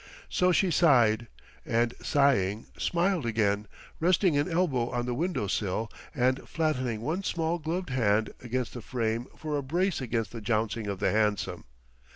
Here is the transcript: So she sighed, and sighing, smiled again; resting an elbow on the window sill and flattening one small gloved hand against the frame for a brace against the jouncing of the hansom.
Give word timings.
So 0.29 0.51
she 0.51 0.71
sighed, 0.71 1.27
and 1.63 1.93
sighing, 2.01 2.65
smiled 2.75 3.23
again; 3.23 3.67
resting 3.99 4.35
an 4.35 4.49
elbow 4.51 4.89
on 4.89 5.05
the 5.05 5.13
window 5.13 5.45
sill 5.45 5.91
and 6.15 6.39
flattening 6.49 7.01
one 7.01 7.21
small 7.21 7.59
gloved 7.59 7.91
hand 7.91 8.33
against 8.39 8.73
the 8.73 8.81
frame 8.81 9.27
for 9.37 9.57
a 9.57 9.61
brace 9.61 10.01
against 10.01 10.31
the 10.31 10.41
jouncing 10.41 10.87
of 10.87 10.97
the 10.97 11.11
hansom. 11.11 11.65